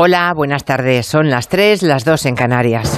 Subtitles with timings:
[0.00, 1.06] Hola, buenas tardes.
[1.06, 2.96] Son las 3, las 2 en Canarias.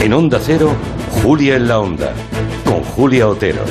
[0.00, 0.72] En Onda Cero,
[1.22, 2.12] Julia en la Onda,
[2.64, 3.62] con Julia Otero.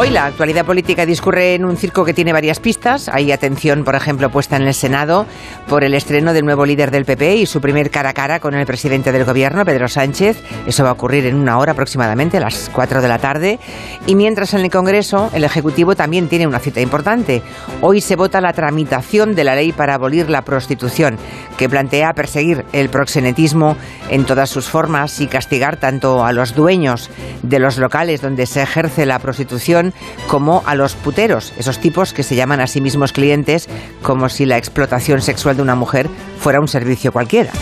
[0.00, 3.08] Hoy la actualidad política discurre en un circo que tiene varias pistas.
[3.08, 5.26] Hay atención, por ejemplo, puesta en el Senado
[5.66, 8.54] por el estreno del nuevo líder del PP y su primer cara a cara con
[8.54, 10.40] el presidente del gobierno, Pedro Sánchez.
[10.68, 13.58] Eso va a ocurrir en una hora aproximadamente, a las 4 de la tarde.
[14.06, 17.42] Y mientras en el Congreso, el Ejecutivo también tiene una cita importante.
[17.80, 21.18] Hoy se vota la tramitación de la ley para abolir la prostitución,
[21.56, 23.76] que plantea perseguir el proxenetismo
[24.10, 27.10] en todas sus formas y castigar tanto a los dueños
[27.42, 29.87] de los locales donde se ejerce la prostitución
[30.26, 33.68] como a los puteros, esos tipos que se llaman a sí mismos clientes
[34.02, 37.52] como si la explotación sexual de una mujer fuera un servicio cualquiera.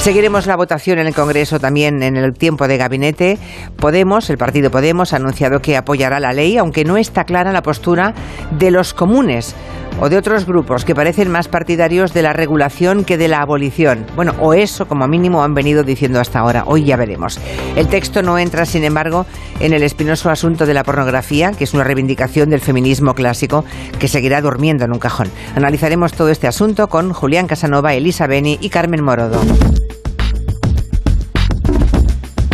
[0.00, 3.38] Seguiremos la votación en el Congreso también en el tiempo de gabinete.
[3.76, 7.62] Podemos, el partido Podemos, ha anunciado que apoyará la ley, aunque no está clara la
[7.62, 8.14] postura
[8.50, 9.54] de los comunes
[9.98, 14.06] o de otros grupos que parecen más partidarios de la regulación que de la abolición.
[14.14, 16.64] Bueno, o eso como mínimo han venido diciendo hasta ahora.
[16.66, 17.38] Hoy ya veremos.
[17.76, 19.26] El texto no entra, sin embargo,
[19.60, 23.64] en el espinoso asunto de la pornografía, que es una reivindicación del feminismo clásico
[23.98, 25.28] que seguirá durmiendo en un cajón.
[25.56, 29.40] Analizaremos todo este asunto con Julián Casanova, Elisa Beni y Carmen Morodo.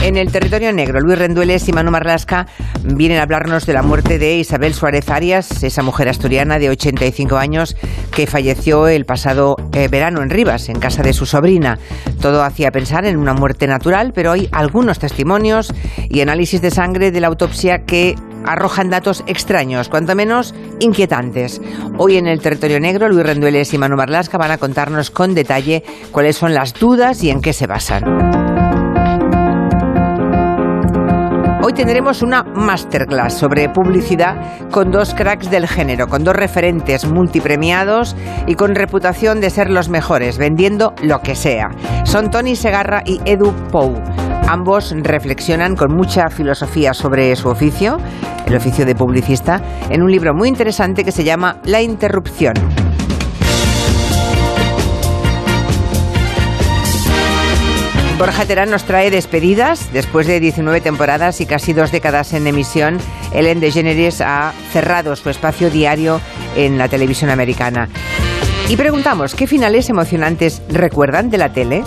[0.07, 2.47] En el territorio negro, Luis Rendueles y Manu Marlasca
[2.85, 7.37] vienen a hablarnos de la muerte de Isabel Suárez Arias, esa mujer asturiana de 85
[7.37, 7.77] años
[8.15, 11.81] que falleció el pasado eh, verano en Rivas, en casa de su sobrina.
[12.21, 15.75] Todo hacía pensar en una muerte natural, pero hay algunos testimonios
[16.09, 21.61] y análisis de sangre de la autopsia que arrojan datos extraños, cuanto menos inquietantes.
[21.99, 25.83] Hoy en el territorio negro, Luis Rendueles y Manu Marlasca van a contarnos con detalle
[26.13, 28.46] cuáles son las dudas y en qué se basan.
[31.69, 38.15] Hoy tendremos una masterclass sobre publicidad con dos cracks del género, con dos referentes multipremiados
[38.47, 41.71] y con reputación de ser los mejores, vendiendo lo que sea.
[42.05, 44.01] Son Tony Segarra y Edu Pou.
[44.47, 47.97] Ambos reflexionan con mucha filosofía sobre su oficio,
[48.47, 49.61] el oficio de publicista,
[49.91, 52.55] en un libro muy interesante que se llama La interrupción.
[58.19, 59.93] Borja Terán nos trae despedidas.
[59.93, 62.99] Después de 19 temporadas y casi dos décadas en emisión,
[63.33, 66.21] Ellen DeGeneres ha cerrado su espacio diario
[66.57, 67.91] en la televisión americana.
[68.71, 71.85] Y preguntamos, ¿qué finales emocionantes recuerdan de la tele?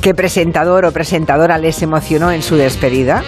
[0.00, 3.24] ¿Qué presentador o presentadora les emocionó en su despedida?